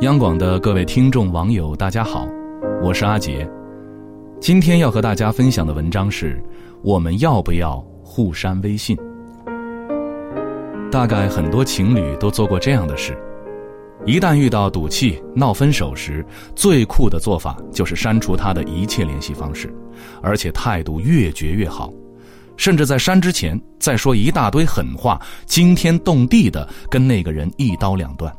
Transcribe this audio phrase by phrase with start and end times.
[0.00, 2.28] 央广的各位听众网友，大家好，
[2.82, 3.48] 我是阿杰。
[4.38, 6.38] 今天要和大家分享的文章是：
[6.82, 8.94] 我们要不要互删微信？
[10.90, 13.16] 大概很多情侣都做过这样的事：
[14.04, 16.24] 一旦遇到赌气、闹分手时，
[16.56, 19.72] 最酷的做法就是删除他的一切联系方式，
[20.20, 21.92] 而且态度越绝越好，
[22.56, 28.32] 甚至在删之前再说一大堆狠话，惊天动地的跟那个人一刀两断。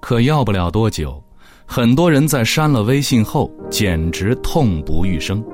[0.00, 1.22] 可要不了多久，
[1.64, 5.44] 很多人在删了微信后，简直痛不欲生。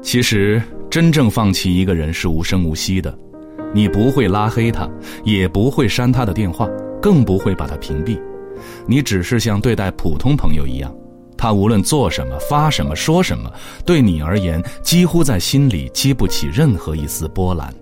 [0.00, 3.18] 其实，真正放弃一个人是无声无息的，
[3.74, 4.88] 你不会拉黑他，
[5.24, 6.66] 也不会删他的电话，
[7.00, 8.20] 更不会把他屏蔽，
[8.86, 10.94] 你只是像对待普通朋友一样，
[11.36, 13.50] 他无论做什么、发什么、说什么，
[13.84, 17.72] 对你而言几乎在心里激不起任何一丝波澜。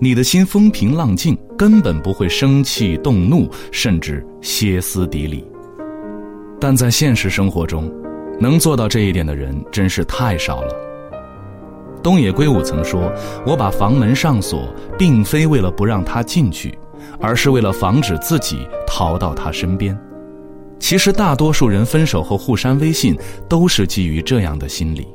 [0.00, 5.44] 你的心风平浪静，根本不会生气动怒，甚至歇斯底里。
[6.60, 7.90] 但在现实生活中，
[8.40, 10.74] 能做到这一点的人真是太少了。
[12.02, 13.10] 东野圭吾曾说
[13.46, 14.68] ：“我把房门上锁，
[14.98, 16.76] 并非为了不让他进去，
[17.20, 19.98] 而是为了防止自己逃到他身边。”
[20.80, 23.16] 其实，大多数人分手后互删微信，
[23.48, 25.06] 都是基于这样的心理。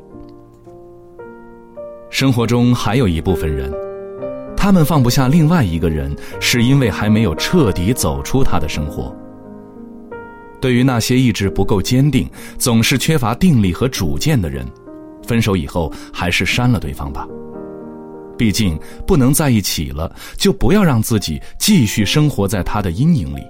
[2.10, 3.72] 生活中还有一部分人。
[4.58, 9.16] 他们放不下另外一个人，是因为还没有彻底走出他的生活。
[10.60, 14.66] 对于那些意志不够坚定、总是缺乏定力和主见的人，
[15.26, 17.26] 分手以后还是删了对方吧。
[18.40, 23.44] 毕竟不能在一起了，就不要让自己继续生活在他的阴影里。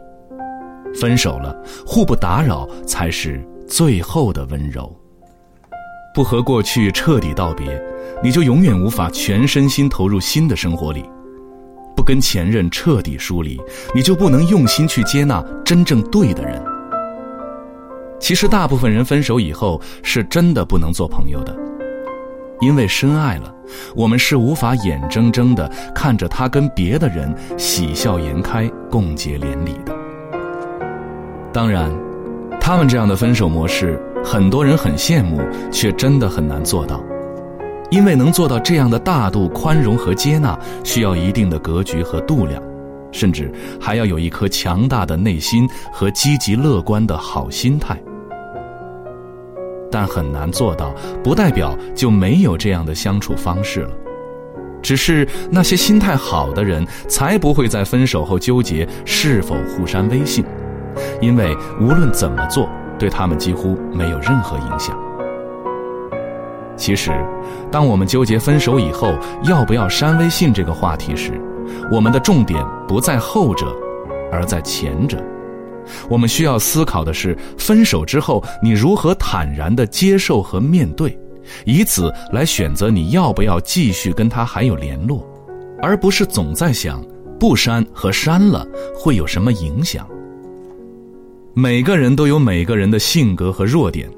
[1.00, 4.92] 分手了，互不打扰才是最后的温柔。
[6.16, 7.80] 不和过去彻底道别，
[8.24, 11.04] 你就永远无法全身心投入新的生活里；
[11.96, 13.62] 不跟前任彻底疏离，
[13.94, 16.60] 你就不能用心去接纳真正对的人。
[18.20, 21.56] 其实，大部分人分手以后是真的不能做朋友的，
[22.62, 23.54] 因为深爱了，
[23.96, 29.94] 我们是无法眼睁睁的看着他跟别的人喜笑颜开、共结连理的。
[31.54, 31.92] 当然，
[32.60, 34.00] 他们这样的分手模式。
[34.22, 35.40] 很多人很羡慕，
[35.72, 37.02] 却真的很难做到，
[37.90, 42.62] 因为能做到这样的大度、宽容和接纳，需要一定的格局和度量，
[43.14, 43.50] 甚至
[43.80, 47.98] 还要有一颗强大的内心和积极乐观的好心态。
[49.92, 53.92] 但很难做到，不代表就没有这样的相处方式了，
[54.82, 60.44] 只是那些心态好的人，才不会在分手后纠结是否互删微信，
[61.22, 62.70] 因为无论怎么做。
[63.00, 64.94] 对他们几乎没有任何影响。
[66.76, 67.12] 其实，
[67.72, 69.14] 当我们纠结分手以后
[69.44, 71.32] 要不要删微信这个话题时，
[71.90, 73.74] 我们的重点不在后者，
[74.34, 75.18] 而在前者。
[76.10, 81.18] 我们需要思考的是，分手之后你如何坦然地接受和面对，
[81.66, 85.28] 以此来选择你要不要继续跟他还有联络，
[85.82, 87.04] 而不是总在想
[87.40, 90.08] 不删和删了会有什么影响。
[91.54, 94.10] 每个人都有每个人的性格和弱点，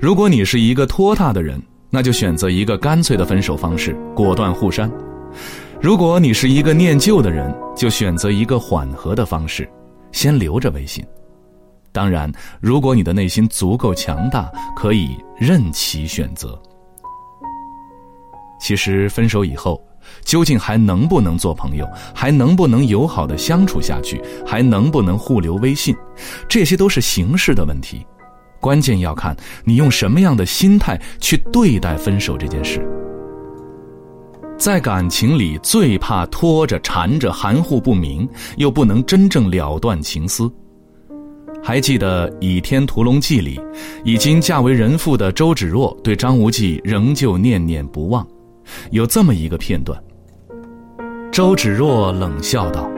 [0.00, 4.90] 如果你是一个拖沓的人，那就选择一个干脆的分手方式，果断互删；
[5.80, 9.66] 如果你是一个念旧的人，就选择一个缓和的方式，
[10.14, 11.04] 先留着微信。
[11.92, 16.58] 当然，如果你的内心足够强大，可以任其选择。
[18.58, 19.78] 其实分手以后。
[20.22, 21.88] 究竟还能不能做朋友？
[22.14, 24.22] 还能不能友好的相处下去？
[24.46, 25.96] 还能不能互留微信？
[26.46, 28.06] 这些都是形式的问题，
[28.60, 32.86] 关键要看你用什么样的心态去对待分手这件事。
[34.56, 38.26] 在感情里，最怕拖着、缠着、含糊不明，
[38.56, 40.50] 又不能真正了断情丝。
[41.62, 43.60] 还记得《倚天屠龙记》里，
[44.04, 48.26] 已经嫁为人妇的周芷若对张无忌仍旧念念不忘。
[48.90, 49.98] 有这么一个片段，
[51.32, 52.90] 周芷若冷笑道：“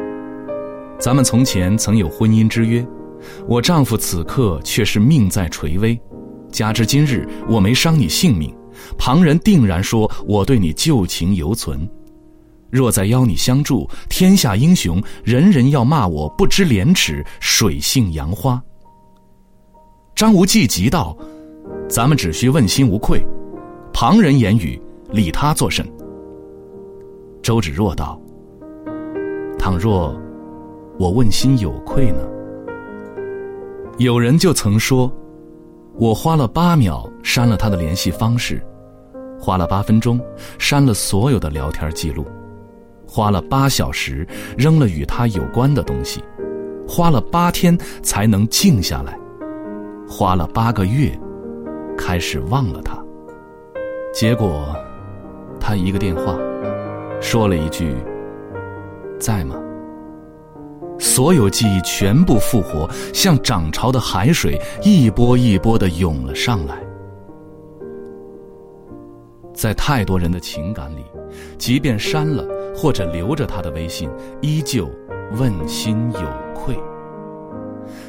[1.00, 2.86] 咱们从前曾有婚姻之约，
[3.48, 5.98] 我丈夫此刻却是命在垂危，
[6.52, 8.54] 加之今日我没伤你性命，
[8.98, 11.88] 旁人定然说我对你旧情犹存。
[12.70, 18.62] 若再邀你相助，天下英雄人人要骂我不知廉耻，水性杨花。”
[20.14, 21.16] 张无忌急道
[21.88, 23.24] ：“咱们只需问心无愧，
[23.92, 24.80] 旁人言语。”
[25.12, 25.86] 理他作甚？
[27.40, 28.20] 周芷若道
[29.56, 30.12] ：“倘若
[30.98, 32.18] 我问心有愧呢？”
[33.98, 35.10] 有人就曾说
[35.94, 38.60] ：“我花了八秒删了他的联系方式，
[39.38, 40.20] 花了八分钟
[40.58, 42.26] 删了所有的聊天记录，
[43.06, 46.22] 花了八小时扔了与他有关的东西，
[46.88, 49.18] 花了八天才能静下来，
[50.08, 51.10] 花了八个月
[51.96, 52.96] 开始忘了他。
[54.12, 54.74] 结果，
[55.60, 56.36] 他一个电话，
[57.20, 57.94] 说了一句
[59.20, 59.56] ：“在吗？”
[60.98, 66.85] 所有记忆全部复活，像涨潮的海水，一波一波的涌了上来。
[69.56, 71.02] 在太多人的情感里，
[71.56, 74.08] 即便删了或者留着他的微信，
[74.42, 74.88] 依旧
[75.32, 76.76] 问心有愧。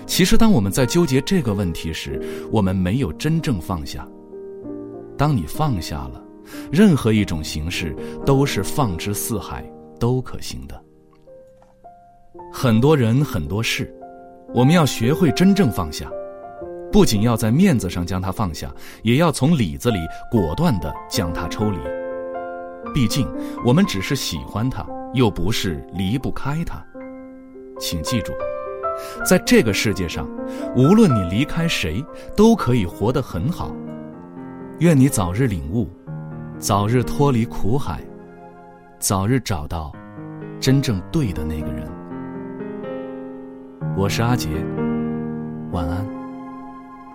[0.05, 2.21] 其实，当我们在纠结这个问题时，
[2.51, 4.05] 我们没有真正放下。
[5.17, 6.21] 当你放下了，
[6.71, 7.95] 任何一种形式
[8.25, 9.63] 都是放之四海
[9.99, 10.79] 都可行的。
[12.51, 13.93] 很多人很多事，
[14.53, 16.11] 我们要学会真正放下，
[16.91, 18.71] 不仅要在面子上将它放下，
[19.03, 19.99] 也要从里子里
[20.31, 21.77] 果断的将它抽离。
[22.93, 23.27] 毕竟
[23.65, 26.83] 我们只是喜欢它，又不是离不开它。
[27.79, 28.31] 请记住，
[29.25, 30.27] 在这个世界上，
[30.75, 32.03] 无论你离开谁，
[32.35, 33.71] 都可以活得很好。
[34.79, 35.87] 愿你早日领悟，
[36.57, 38.01] 早日脱离苦海，
[38.97, 39.91] 早日找到
[40.59, 41.87] 真正对的那个人。
[43.95, 44.49] 我是阿杰，
[45.71, 46.26] 晚安。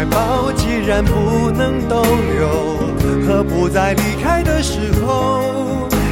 [0.00, 2.48] 怀抱，既然不能逗留，
[3.26, 5.42] 何不在离开的时候，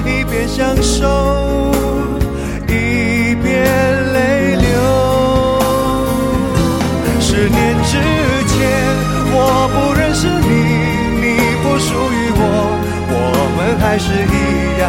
[0.05, 1.73] 一边享受，
[2.67, 3.65] 一边
[4.13, 4.69] 泪流？
[7.19, 7.97] 十年之
[8.47, 8.61] 前，
[9.33, 10.53] 我不认识你，
[11.23, 11.27] 你
[11.63, 12.43] 不属于我，
[13.09, 13.17] 我
[13.57, 14.85] 们还是一样，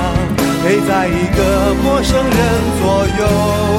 [0.62, 2.36] 陪在一个陌生人
[2.82, 3.79] 左右。